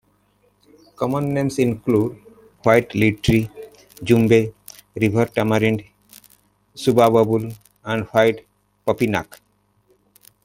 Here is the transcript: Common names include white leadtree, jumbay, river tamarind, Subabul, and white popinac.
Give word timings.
Common 0.95 1.31
names 1.31 1.59
include 1.59 2.17
white 2.63 2.89
leadtree, 2.95 3.47
jumbay, 4.03 4.51
river 4.99 5.27
tamarind, 5.27 5.83
Subabul, 6.75 7.55
and 7.85 8.05
white 8.07 8.47
popinac. 8.83 9.39